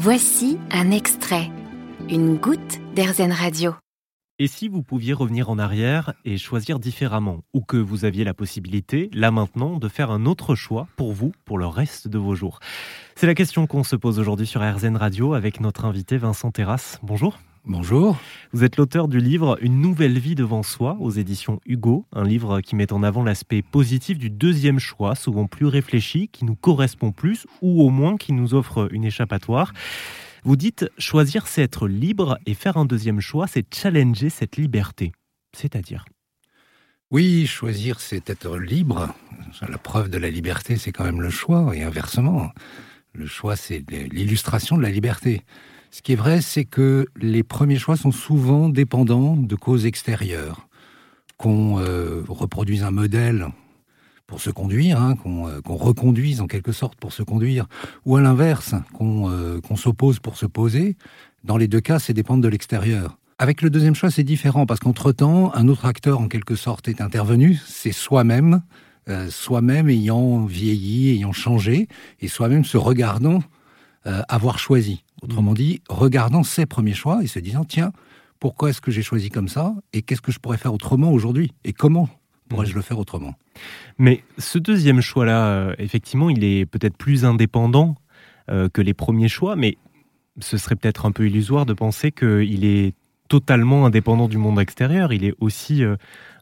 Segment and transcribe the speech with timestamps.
[0.00, 1.50] Voici un extrait,
[2.08, 3.74] une goutte d'Airzen Radio.
[4.38, 8.32] Et si vous pouviez revenir en arrière et choisir différemment, ou que vous aviez la
[8.32, 12.36] possibilité, là maintenant, de faire un autre choix pour vous, pour le reste de vos
[12.36, 12.60] jours?
[13.16, 17.00] C'est la question qu'on se pose aujourd'hui sur RZN Radio avec notre invité Vincent Terrasse.
[17.02, 17.36] Bonjour.
[17.64, 18.18] Bonjour.
[18.52, 22.60] Vous êtes l'auteur du livre Une nouvelle vie devant soi aux éditions Hugo, un livre
[22.60, 27.12] qui met en avant l'aspect positif du deuxième choix, souvent plus réfléchi, qui nous correspond
[27.12, 29.72] plus ou au moins qui nous offre une échappatoire.
[30.44, 35.12] Vous dites choisir, c'est être libre et faire un deuxième choix, c'est challenger cette liberté.
[35.54, 36.04] C'est-à-dire?
[37.10, 39.14] Oui, choisir, c'est être libre.
[39.66, 42.50] La preuve de la liberté, c'est quand même le choix, et inversement.
[43.14, 45.42] Le choix, c'est l'illustration de la liberté.
[45.90, 50.68] Ce qui est vrai, c'est que les premiers choix sont souvent dépendants de causes extérieures.
[51.38, 53.46] Qu'on euh, reproduise un modèle
[54.26, 57.66] pour se conduire, hein, euh, qu'on reconduise en quelque sorte pour se conduire,
[58.04, 60.96] ou à l'inverse, euh, qu'on s'oppose pour se poser.
[61.44, 63.18] Dans les deux cas, c'est dépendre de l'extérieur.
[63.38, 67.00] Avec le deuxième choix, c'est différent parce qu'entre-temps, un autre acteur en quelque sorte est
[67.00, 68.62] intervenu, c'est soi-même,
[69.30, 71.86] soi-même ayant vieilli, ayant changé,
[72.20, 73.40] et soi-même se regardant
[74.28, 75.04] avoir choisi.
[75.22, 77.92] Autrement dit, regardant ses premiers choix et se disant, tiens,
[78.40, 81.52] pourquoi est-ce que j'ai choisi comme ça et qu'est-ce que je pourrais faire autrement aujourd'hui
[81.64, 82.08] et comment
[82.48, 83.34] pourrais-je le faire autrement?
[83.98, 87.96] Mais ce deuxième choix-là, euh, effectivement, il est peut-être plus indépendant
[88.50, 89.76] euh, que les premiers choix, mais
[90.40, 92.94] ce serait peut-être un peu illusoire de penser qu'il est
[93.28, 95.12] totalement indépendant du monde extérieur.
[95.12, 95.96] Il est aussi euh,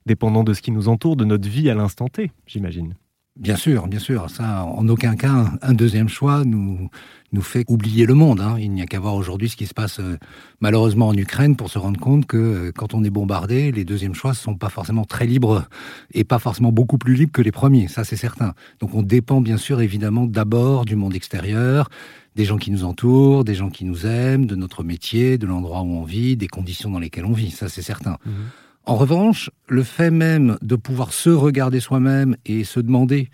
[0.05, 2.95] dépendant de ce qui nous entoure, de notre vie à l'instant T, j'imagine.
[3.37, 4.31] Bien sûr, bien sûr.
[4.31, 6.89] Ça, en aucun cas, un deuxième choix nous
[7.33, 8.41] nous fait oublier le monde.
[8.41, 8.57] Hein.
[8.59, 10.17] Il n'y a qu'à voir aujourd'hui ce qui se passe euh,
[10.61, 14.15] malheureusement en Ukraine pour se rendre compte que euh, quand on est bombardé, les deuxièmes
[14.15, 15.67] choix ne sont pas forcément très libres
[16.15, 17.89] et pas forcément beaucoup plus libres que les premiers.
[17.89, 18.55] Ça, c'est certain.
[18.81, 21.91] Donc, on dépend bien sûr évidemment d'abord du monde extérieur,
[22.37, 25.83] des gens qui nous entourent, des gens qui nous aiment, de notre métier, de l'endroit
[25.83, 27.51] où on vit, des conditions dans lesquelles on vit.
[27.51, 28.19] Ça, c'est certain.
[28.25, 28.31] Mmh.
[28.89, 33.31] En revanche, le fait même de pouvoir se regarder soi-même et se demander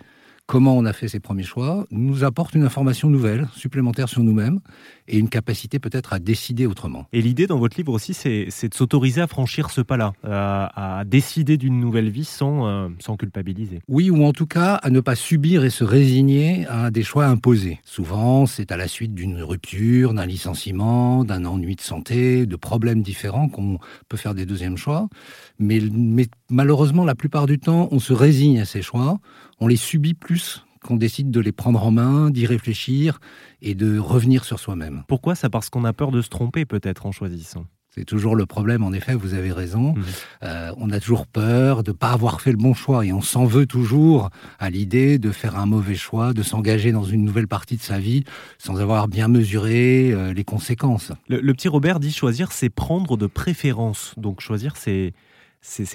[0.53, 4.59] comment on a fait ses premiers choix, nous apporte une information nouvelle, supplémentaire sur nous-mêmes,
[5.07, 7.07] et une capacité peut-être à décider autrement.
[7.11, 11.57] Et l'idée dans votre livre aussi, c'est de s'autoriser à franchir ce pas-là, à, décider
[11.57, 13.79] d'une nouvelle vie sans, euh, sans culpabiliser.
[13.87, 17.25] Oui, ou en tout cas à ne pas subir et se résigner à des choix
[17.25, 17.79] imposés.
[17.83, 23.01] Souvent, c'est à la suite d'une rupture, d'un licenciement, d'un ennui de santé, de problèmes
[23.01, 25.09] différents qu'on peut faire des deuxièmes choix.
[25.57, 29.17] Mais, mais malheureusement, la plupart du temps, on se résigne à ces choix,
[29.59, 30.42] on les subit plus
[30.83, 33.19] qu'on décide de les prendre en main, d'y réfléchir
[33.61, 35.03] et de revenir sur soi-même.
[35.07, 35.49] Pourquoi ça?
[35.49, 37.65] Parce qu'on a peur de se tromper peut-être en choisissant.
[37.95, 39.93] C'est toujours le problème, en effet, vous avez raison.
[39.93, 40.03] Mhm.
[40.43, 43.21] Euh, on a toujours peur de ne pas avoir fait le bon choix et on
[43.21, 47.47] s'en veut toujours à l'idée de faire un mauvais choix, de s'engager dans une nouvelle
[47.47, 48.23] partie de sa vie
[48.57, 51.11] sans avoir bien mesuré euh, les conséquences.
[51.27, 54.15] Le, le, petit Robert dit choisir, c'est prendre de préférence.
[54.17, 55.13] Donc choisir, c'est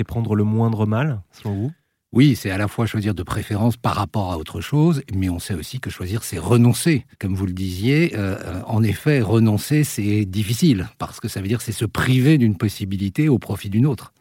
[0.07, 1.73] prendre le moindre mal, selon vous?
[2.13, 5.39] Oui, c'est à la fois choisir de préférence par rapport à autre chose, mais on
[5.39, 7.05] sait aussi que choisir, c'est renoncer.
[7.19, 11.61] Comme vous le disiez, euh, en effet, renoncer, c'est difficile, parce que ça veut dire
[11.61, 14.15] c'est se priver d'une possibilité au profit d'une autre.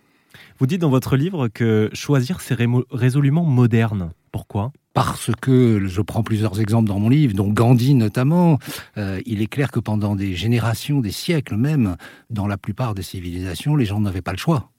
[0.59, 2.58] Vous dites dans votre livre que choisir, c'est
[2.92, 4.12] résolument moderne.
[4.34, 4.74] Pourquoi?
[4.94, 8.59] Parce que je prends plusieurs exemples dans mon livre, dont Gandhi notamment,
[8.98, 11.96] euh, il est clair que pendant des générations, des siècles même,
[12.30, 14.72] dans la plupart des civilisations, les gens n'avaient pas le choix.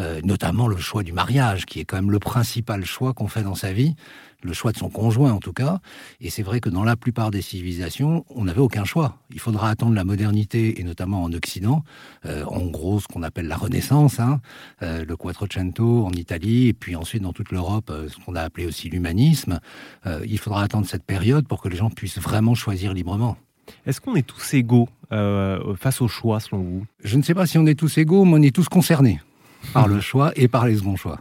[0.00, 3.42] Euh, notamment le choix du mariage, qui est quand même le principal choix qu'on fait
[3.42, 3.96] dans sa vie,
[4.42, 5.80] le choix de son conjoint en tout cas.
[6.22, 9.18] Et c'est vrai que dans la plupart des civilisations, on n'avait aucun choix.
[9.30, 11.84] Il faudra attendre la modernité, et notamment en Occident,
[12.24, 14.40] euh, en gros ce qu'on appelle la Renaissance, hein,
[14.82, 18.66] euh, le Quattrocento en Italie, et puis ensuite dans toute l'Europe, ce qu'on a appelé
[18.66, 19.60] aussi l'humanisme.
[20.24, 23.36] il faudra attendre cette période pour que les gens puissent vraiment choisir librement.
[23.84, 26.86] Est-ce qu'on est tous égaux face au choix, selon vous?
[27.04, 29.20] Je ne sais pas si on est tous égaux, mais on est tous concernés
[29.72, 31.20] par le choix et par les seconds choix.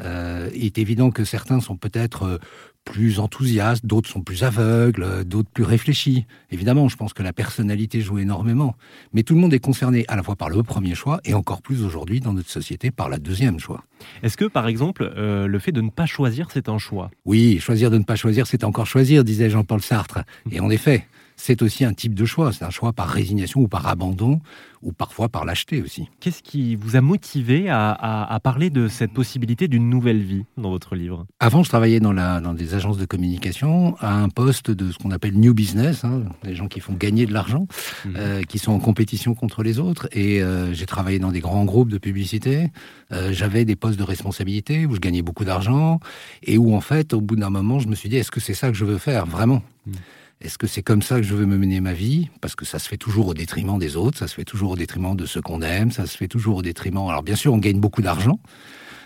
[0.00, 2.38] Euh, il est évident que certains sont peut-être euh,
[2.84, 6.26] plus enthousiastes, d'autres sont plus aveugles, euh, d'autres plus réfléchis.
[6.50, 8.74] Évidemment, je pense que la personnalité joue énormément.
[9.12, 11.62] Mais tout le monde est concerné à la fois par le premier choix et encore
[11.62, 13.84] plus aujourd'hui dans notre société par la deuxième choix.
[14.22, 17.10] Est-ce que, par exemple, le fait de ne pas choisir, c'est un choix?
[17.24, 20.20] Oui, choisir de ne pas choisir, c'est encore choisir, disait Jean-Paul Sartre.
[20.50, 21.06] Et en effet,
[21.44, 22.52] c'est aussi un type de choix.
[22.52, 24.40] C'est un choix par résignation ou par abandon,
[24.80, 26.08] ou parfois par lâcheté aussi.
[26.20, 30.94] Qu'est-ce qui vous a motivé à, parler de cette possibilité d'une nouvelle vie dans votre
[30.94, 31.26] livre?
[31.40, 35.34] Avant, je travaillais dans, des agences de communication à un poste de ce qu'on appelle
[35.34, 37.66] New Business, hein, des gens qui font gagner de l'argent,
[38.04, 38.14] mhm.
[38.16, 40.08] euh, qui sont en compétition contre les autres.
[40.12, 42.70] Et euh, j'ai travaillé dans des grands groupes de publicité.
[43.10, 45.98] Euh, j'avais des postes de responsabilité où je gagnais beaucoup d'argent
[46.44, 48.54] et où en fait, au bout d'un moment, je me suis dit, est-ce que c'est
[48.54, 49.62] ça que je veux faire vraiment?
[49.86, 49.94] Mhm.
[50.42, 52.28] Est-ce que c'est comme ça que je veux me mener ma vie?
[52.40, 54.76] Parce que ça se fait toujours au détriment des autres, ça se fait toujours au
[54.76, 57.08] détriment de ceux qu'on aime, ça se fait toujours au détriment...
[57.08, 58.40] Alors bien sûr, on gagne beaucoup d'argent,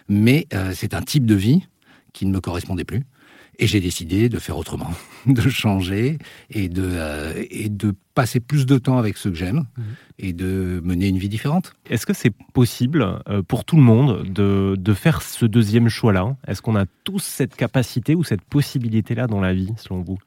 [0.09, 1.67] mais euh, c'est un type de vie
[2.15, 3.05] qui ne me correspondait plus.
[3.59, 4.91] Et j'ai décidé de faire autrement,
[5.27, 6.19] de changer
[6.49, 9.83] et de, euh, et de passer plus de temps avec ceux que j'aime mmh.
[10.19, 11.75] et de mener une vie différente.
[11.91, 16.35] Est-ce que c'est possible euh, pour tout le monde de, de faire ce deuxième choix-là?
[16.47, 20.19] Est-ce qu'on a tous cette capacité ou cette possibilité-là dans la vie, selon vous?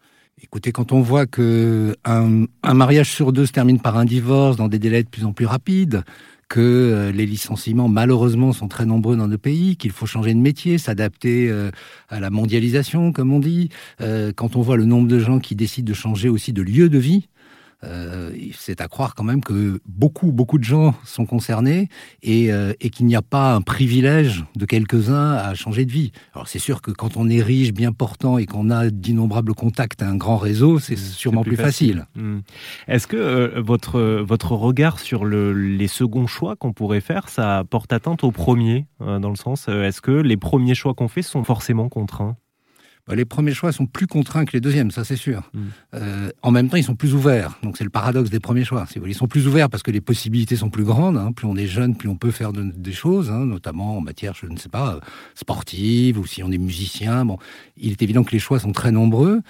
[0.41, 4.69] Écoutez, quand on voit que un, mariage sur deux se termine par un divorce dans
[4.69, 6.03] des délais de plus en plus rapides,
[6.47, 10.39] que euh, les licenciements, malheureusement, sont très nombreux dans nos pays, qu'il faut changer de
[10.39, 11.71] métier, s'adapter euh,
[12.07, 13.69] à la mondialisation, comme on dit.
[14.01, 16.89] Euh, quand on voit le nombre de gens qui décident de changer aussi de lieu
[16.89, 17.27] de vie,
[17.83, 21.87] euh, c'est à croire quand même que beaucoup, beaucoup de gens sont concernés
[22.21, 26.11] et, euh, et qu'il n'y a pas un privilège de quelques-uns à changer de vie.
[26.33, 30.03] Alors c'est sûr que quand on est riche, bien portant et qu'on a d'innombrables contacts,
[30.03, 32.05] un grand réseau, c'est mmh, sûrement plus, facile.
[32.15, 32.39] Mmh.
[32.87, 37.63] Est-ce que euh, votre, votre regard sur le, les seconds choix qu'on pourrait faire, ça
[37.69, 41.43] porte atteinte aux premiers Dans le sens, est-ce que les premiers choix qu'on fait sont
[41.43, 42.35] forcément contraints?
[43.15, 45.49] Les premiers choix sont plus contraints que les deuxièmes, ça c'est sûr.
[45.53, 45.59] Mm.
[45.95, 47.57] Euh, en même temps, ils sont plus ouverts.
[47.63, 48.85] Donc c'est le paradoxe des premiers choix.
[49.05, 51.17] Ils sont plus ouverts parce que les possibilités sont plus grandes.
[51.17, 51.31] Hein.
[51.31, 54.45] Plus on est jeune, plus on peut faire des choses, hein, notamment en matière, je
[54.45, 54.99] ne sais pas, euh,
[55.35, 57.25] sportive ou si on est musicien.
[57.25, 57.37] Bon,
[57.77, 59.41] il est évident que les choix sont très nombreux,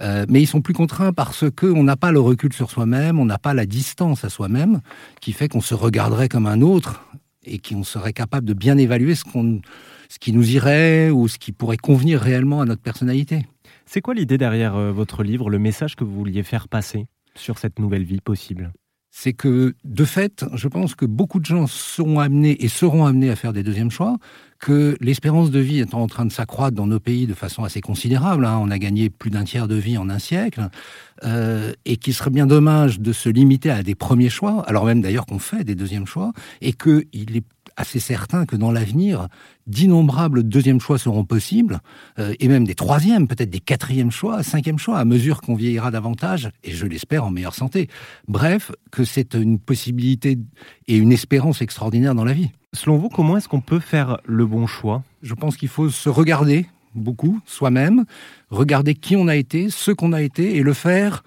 [0.00, 3.18] euh, mais ils sont plus contraints parce que on n'a pas le recul sur soi-même,
[3.18, 4.80] on n'a pas la distance à soi-même,
[5.20, 7.02] qui fait qu'on se regarderait comme un autre
[7.44, 9.60] et qu'on serait capable de bien évaluer ce qu'on
[10.08, 13.46] ce qui nous irait ou ce qui pourrait convenir réellement à notre personnalité.
[13.86, 17.58] C'est quoi l'idée derrière euh, votre livre, le message que vous vouliez faire passer sur
[17.58, 18.72] cette nouvelle vie possible?
[19.18, 23.30] C'est que, de fait, je pense que beaucoup de gens sont amenés et seront amenés
[23.30, 24.18] à faire des deuxièmes choix,
[24.58, 27.80] que l'espérance de vie est en train de s'accroître dans nos pays de façon assez
[27.80, 28.58] considérable, hein.
[28.60, 30.68] on a gagné plus d'un tiers de vie en un siècle,
[31.24, 35.00] euh, et qu'il serait bien dommage de se limiter à des premiers choix, alors même
[35.00, 37.44] d'ailleurs qu'on fait des deuxièmes choix, et qu'il est
[37.76, 39.28] assez certain que dans l'avenir,
[39.66, 41.80] d'innombrables deuxièmes choix seront possibles,
[42.18, 45.90] euh, et même des troisièmes, peut-être des quatrièmes choix, cinquièmes choix, à mesure qu'on vieillira
[45.90, 47.88] davantage, et je l'espère en meilleure santé.
[48.28, 50.38] Bref, que c'est une possibilité
[50.88, 52.50] et une espérance extraordinaire dans la vie.
[52.72, 55.02] Selon vous, comment est-ce qu'on peut faire le bon choix?
[55.22, 58.04] Je pense qu'il faut se regarder beaucoup, soi-même,
[58.50, 61.22] regarder qui on a été, ce qu'on a été, et le faire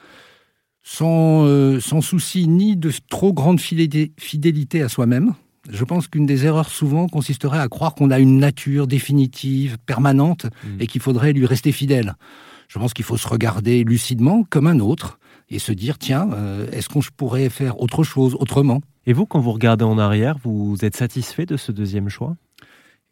[0.81, 5.33] sans, euh, sans souci ni de trop grande fidélité à soi-même,
[5.69, 10.45] je pense qu'une des erreurs souvent consisterait à croire qu'on a une nature définitive, permanente,
[10.45, 10.81] mm.
[10.81, 12.15] et qu'il faudrait lui rester fidèle.
[12.67, 15.19] Je pense qu'il faut se regarder lucidement comme un autre
[15.49, 18.81] et se dire, tiens, euh, est-ce qu'on pourrait faire autre chose autrement?
[19.05, 22.35] Et vous, quand vous regardez en arrière, vous êtes satisfait de ce deuxième choix?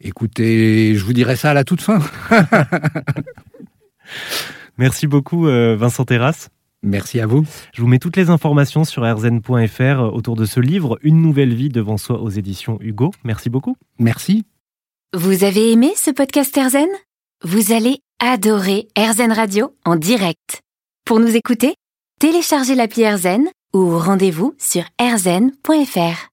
[0.00, 2.00] Écoutez, je vous dirai ça à la toute fin.
[4.78, 6.50] Merci beaucoup, euh, Vincent Terrasse.
[6.82, 7.44] Merci à vous.
[7.74, 11.54] Je vous mets toutes les informations sur rzn.fr euh, autour de ce livre, Une nouvelle
[11.54, 13.12] vie devant soi aux éditions Hugo.
[13.24, 13.76] Merci beaucoup.
[13.98, 14.44] Merci.
[15.14, 16.88] Vous avez aimé ce podcast RZN
[17.42, 20.60] Vous allez adorer RZN Radio en direct.
[21.04, 21.74] Pour nous écouter,
[22.20, 26.26] téléchargez l'appli RZN ou rendez-vous sur rzn.fr.